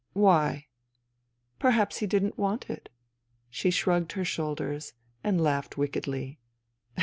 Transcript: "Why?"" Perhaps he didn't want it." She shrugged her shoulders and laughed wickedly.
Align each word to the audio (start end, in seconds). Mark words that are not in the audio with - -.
"Why?"" 0.29 0.65
Perhaps 1.59 1.97
he 1.99 2.07
didn't 2.07 2.35
want 2.39 2.71
it." 2.71 2.89
She 3.51 3.69
shrugged 3.69 4.13
her 4.13 4.25
shoulders 4.25 4.93
and 5.23 5.39
laughed 5.39 5.77
wickedly. 5.77 6.39